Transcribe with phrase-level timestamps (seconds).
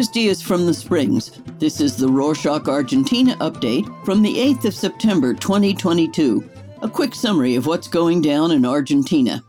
[0.00, 1.30] Buenos dias from the Springs.
[1.58, 6.42] This is the Rorschach Argentina update from the 8th of September 2022.
[6.80, 9.42] A quick summary of what's going down in Argentina.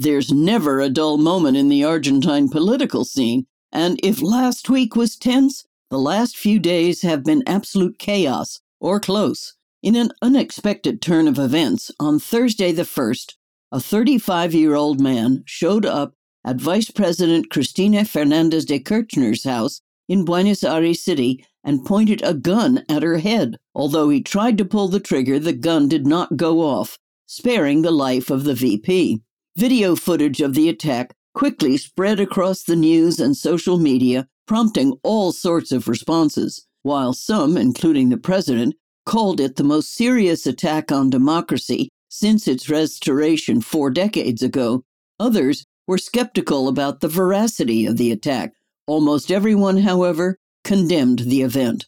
[0.00, 5.14] There's never a dull moment in the Argentine political scene, and if last week was
[5.14, 9.54] tense, the last few days have been absolute chaos, or close.
[9.84, 13.34] In an unexpected turn of events, on Thursday the 1st,
[13.70, 16.14] a 35 year old man showed up
[16.44, 19.80] at Vice President Cristina Fernandez de Kirchner's house
[20.12, 23.56] in Buenos Aires City and pointed a gun at her head.
[23.74, 27.90] Although he tried to pull the trigger, the gun did not go off, sparing the
[27.90, 29.22] life of the VP.
[29.56, 35.32] Video footage of the attack quickly spread across the news and social media, prompting all
[35.32, 38.74] sorts of responses, while some, including the president,
[39.06, 44.84] called it the most serious attack on democracy since its restoration four decades ago.
[45.18, 48.52] Others were skeptical about the veracity of the attack.
[48.92, 51.86] Almost everyone, however, condemned the event.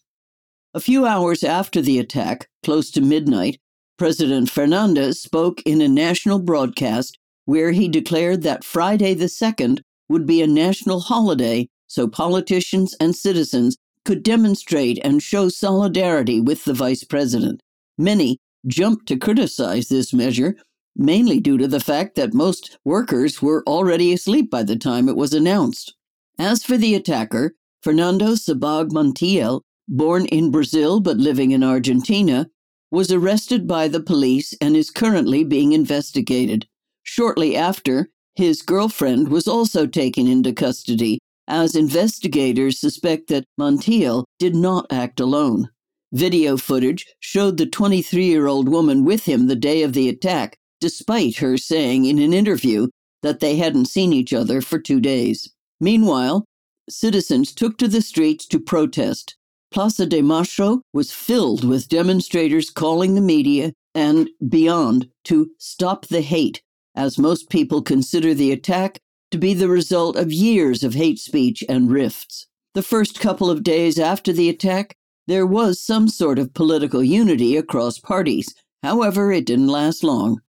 [0.72, 3.58] A few hours after the attack, close to midnight,
[3.98, 10.24] President Fernandez spoke in a national broadcast where he declared that Friday the 2nd would
[10.24, 16.72] be a national holiday so politicians and citizens could demonstrate and show solidarity with the
[16.72, 17.60] vice president.
[17.98, 20.56] Many jumped to criticize this measure
[20.96, 25.16] mainly due to the fact that most workers were already asleep by the time it
[25.16, 25.94] was announced.
[26.38, 32.48] As for the attacker, Fernando Sabag Montiel, born in Brazil but living in Argentina,
[32.90, 36.66] was arrested by the police and is currently being investigated.
[37.02, 44.56] Shortly after, his girlfriend was also taken into custody, as investigators suspect that Montiel did
[44.56, 45.68] not act alone.
[46.12, 50.56] Video footage showed the 23 year old woman with him the day of the attack
[50.80, 52.88] despite her saying in an interview
[53.22, 55.53] that they hadn't seen each other for two days.
[55.80, 56.44] Meanwhile,
[56.88, 59.36] citizens took to the streets to protest.
[59.70, 66.20] Plaza de Mayo was filled with demonstrators calling the media and beyond to stop the
[66.20, 66.62] hate,
[66.94, 68.98] as most people consider the attack
[69.30, 72.46] to be the result of years of hate speech and rifts.
[72.74, 74.94] The first couple of days after the attack,
[75.26, 78.54] there was some sort of political unity across parties.
[78.82, 80.40] However, it didn't last long.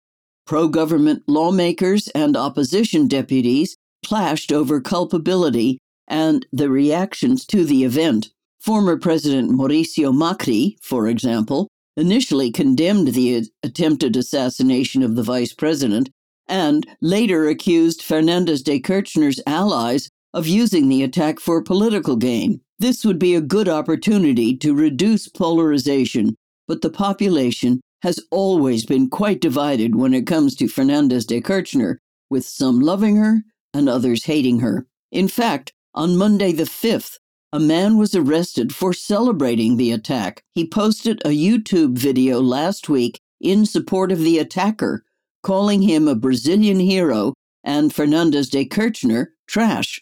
[0.47, 8.31] Pro government lawmakers and opposition deputies clashed over culpability and the reactions to the event.
[8.61, 16.11] Former President Mauricio Macri, for example, initially condemned the attempted assassination of the vice president
[16.49, 22.61] and later accused Fernandez de Kirchner's allies of using the attack for political gain.
[22.79, 26.35] This would be a good opportunity to reduce polarization,
[26.67, 31.99] but the population has always been quite divided when it comes to Fernandez de Kirchner,
[32.29, 33.43] with some loving her
[33.75, 34.87] and others hating her.
[35.13, 37.19] In fact, on Monday the 5th,
[37.53, 40.43] a man was arrested for celebrating the attack.
[40.55, 45.05] He posted a YouTube video last week in support of the attacker,
[45.43, 50.01] calling him a Brazilian hero and Fernandez de Kirchner trash.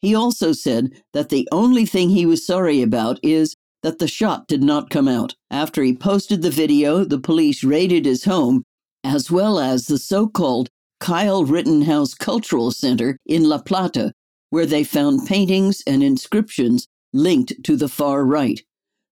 [0.00, 4.48] He also said that the only thing he was sorry about is that the shot
[4.48, 5.34] did not come out.
[5.50, 8.64] After he posted the video, the police raided his home,
[9.04, 10.68] as well as the so called
[11.00, 14.12] Kyle Rittenhouse Cultural Center in La Plata,
[14.50, 18.60] where they found paintings and inscriptions linked to the far right.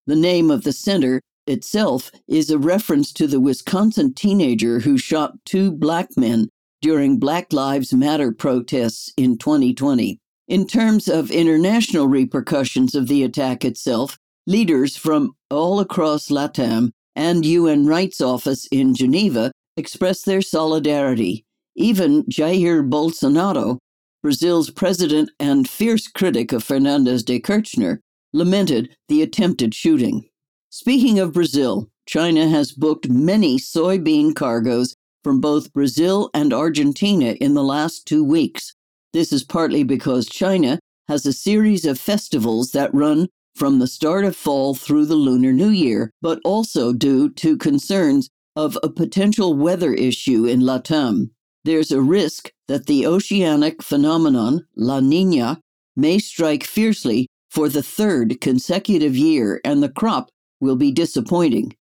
[0.05, 5.33] The name of the center itself is a reference to the Wisconsin teenager who shot
[5.45, 6.49] two black men
[6.81, 10.19] during Black Lives Matter protests in 2020.
[10.47, 14.17] In terms of international repercussions of the attack itself,
[14.47, 21.43] Leaders from all across LATAM and UN Rights Office in Geneva expressed their solidarity.
[21.79, 23.77] Even Jair Bolsonaro,
[24.23, 28.01] Brazil's president and fierce critic of Fernandez de Kirchner,
[28.33, 30.27] lamented the attempted shooting.
[30.71, 37.53] Speaking of Brazil, China has booked many soybean cargoes from both Brazil and Argentina in
[37.53, 38.73] the last two weeks.
[39.13, 44.25] This is partly because China has a series of festivals that run from the start
[44.25, 49.53] of fall through the Lunar New Year, but also due to concerns of a potential
[49.53, 51.29] weather issue in Latam.
[51.67, 55.59] There's a risk that the oceanic phenomenon, La Nina,
[55.97, 60.29] may strike fiercely for the third consecutive year and the crop
[60.61, 61.75] will be disappointing.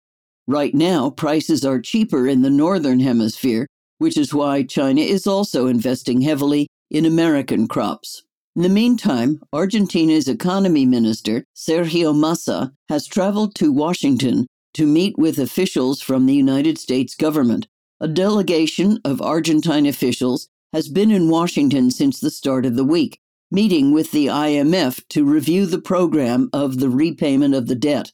[0.46, 3.66] Right now, prices are cheaper in the northern hemisphere,
[3.98, 8.22] which is why China is also investing heavily in American crops.
[8.54, 15.40] In the meantime, Argentina's economy minister, Sergio Massa, has traveled to Washington to meet with
[15.40, 17.66] officials from the United States government.
[18.02, 23.20] A delegation of Argentine officials has been in Washington since the start of the week,
[23.48, 28.10] meeting with the IMF to review the program of the repayment of the debt.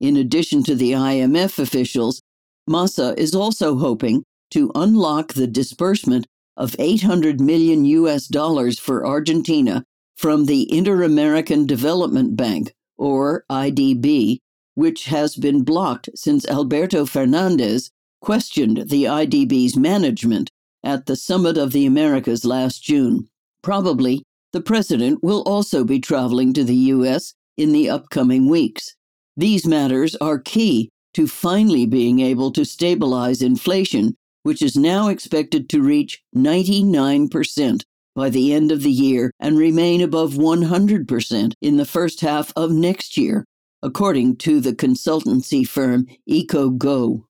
[0.00, 2.20] In addition to the IMF officials,
[2.66, 6.26] Massa is also hoping to unlock the disbursement
[6.56, 9.84] of 800 million US dollars for Argentina
[10.16, 14.38] from the Inter American Development Bank, or IDB,
[14.74, 20.50] which has been blocked since Alberto Fernandez questioned the IDB's management
[20.84, 23.28] at the Summit of the Americas last June.
[23.62, 24.22] Probably,
[24.52, 27.34] the president will also be traveling to the U.S.
[27.56, 28.94] in the upcoming weeks.
[29.36, 35.68] These matters are key to finally being able to stabilize inflation, which is now expected
[35.68, 37.82] to reach 99%
[38.14, 42.72] by the end of the year and remain above 100% in the first half of
[42.72, 43.44] next year,
[43.82, 47.24] according to the consultancy firm EcoGo.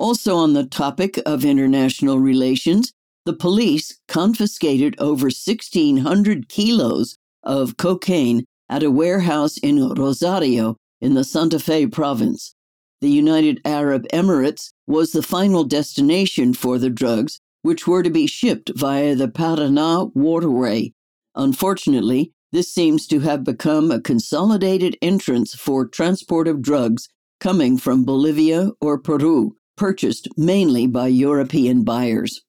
[0.00, 2.90] Also, on the topic of international relations,
[3.26, 11.22] the police confiscated over 1,600 kilos of cocaine at a warehouse in Rosario in the
[11.22, 12.54] Santa Fe province.
[13.02, 18.26] The United Arab Emirates was the final destination for the drugs, which were to be
[18.26, 20.94] shipped via the Paraná waterway.
[21.34, 28.06] Unfortunately, this seems to have become a consolidated entrance for transport of drugs coming from
[28.06, 32.42] Bolivia or Peru, purchased mainly by European buyers.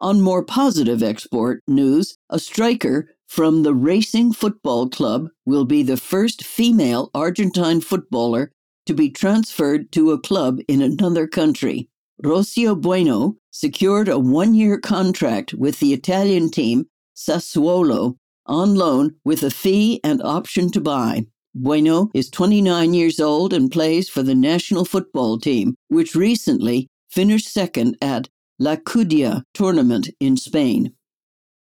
[0.00, 5.98] On more positive export news, a striker from the Racing Football Club will be the
[5.98, 8.50] first female Argentine footballer
[8.86, 11.90] to be transferred to a club in another country.
[12.24, 18.16] Rocio Bueno secured a one year contract with the Italian team Sassuolo
[18.46, 21.26] on loan with a fee and option to buy.
[21.54, 27.48] Bueno is 29 years old and plays for the national football team, which recently finished
[27.48, 30.92] second at L'Alcúdia tournament in Spain.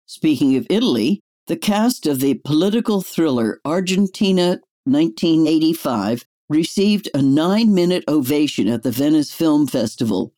[0.05, 8.03] Speaking of Italy, the cast of the political thriller Argentina 1985 received a nine minute
[8.07, 10.33] ovation at the Venice Film Festival.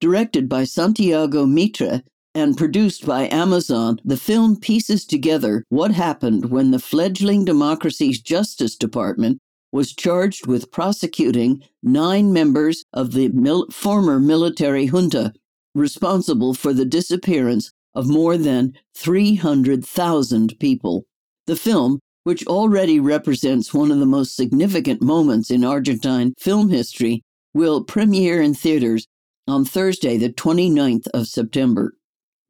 [0.00, 2.02] Directed by Santiago Mitre,
[2.34, 8.74] and produced by Amazon, the film pieces together what happened when the fledgling democracy's Justice
[8.74, 9.38] Department
[9.70, 15.32] was charged with prosecuting nine members of the mil- former military junta
[15.74, 21.04] responsible for the disappearance of more than 300,000 people.
[21.46, 27.22] The film, which already represents one of the most significant moments in Argentine film history,
[27.52, 29.06] will premiere in theaters
[29.46, 31.94] on Thursday, the 29th of September.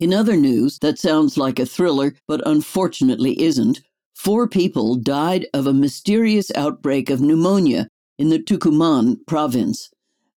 [0.01, 3.81] In other news that sounds like a thriller, but unfortunately isn't,
[4.15, 7.89] four people died of a mysterious outbreak of pneumonia
[8.19, 9.91] in the Tucumán province.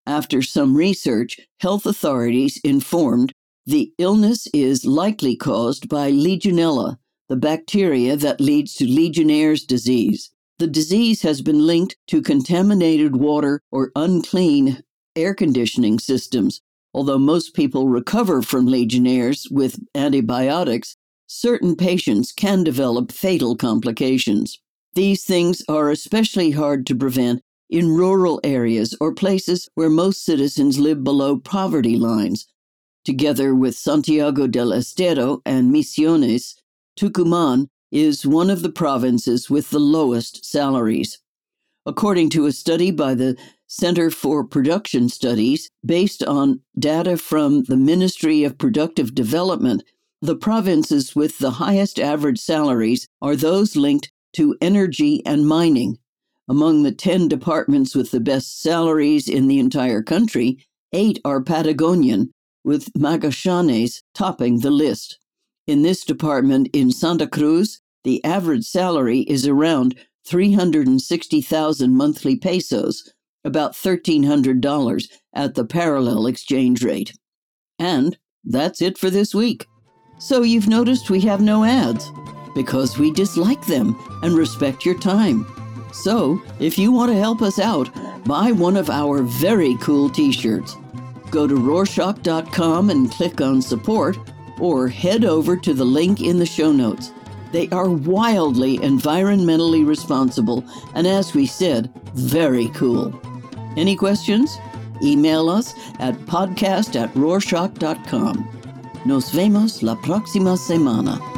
[0.05, 3.33] After some research, health authorities informed
[3.65, 10.31] the illness is likely caused by Legionella, the bacteria that leads to Legionnaire's disease.
[10.59, 14.83] The disease has been linked to contaminated water or unclean
[15.15, 16.61] air conditioning systems,
[16.97, 20.97] Although most people recover from Legionnaire's with antibiotics,
[21.27, 24.59] certain patients can develop fatal complications.
[24.95, 30.79] These things are especially hard to prevent in rural areas or places where most citizens
[30.79, 32.47] live below poverty lines.
[33.05, 36.55] Together with Santiago del Estero and Misiones,
[36.99, 41.19] Tucumán is one of the provinces with the lowest salaries.
[41.87, 47.77] According to a study by the Center for Production Studies, based on data from the
[47.77, 49.81] Ministry of Productive Development,
[50.21, 55.97] the provinces with the highest average salaries are those linked to energy and mining.
[56.49, 60.57] Among the 10 departments with the best salaries in the entire country,
[60.91, 62.31] eight are Patagonian,
[62.65, 65.19] with Magallanes topping the list.
[65.67, 69.95] In this department in Santa Cruz, the average salary is around
[70.27, 77.13] 360,000 monthly pesos, about $1,300 at the parallel exchange rate.
[77.79, 79.65] And that's it for this week.
[80.19, 82.11] So you've noticed we have no ads
[82.55, 85.45] because we dislike them and respect your time.
[85.93, 87.89] So if you want to help us out,
[88.25, 90.75] buy one of our very cool t shirts.
[91.29, 94.17] Go to Rorschach.com and click on support,
[94.59, 97.11] or head over to the link in the show notes.
[97.51, 100.63] They are wildly environmentally responsible
[100.93, 103.13] and, as we said, very cool.
[103.75, 104.57] Any questions?
[105.01, 108.47] Email us at podcast at rorschach.com.
[109.05, 111.36] Nos vemos la próxima semana.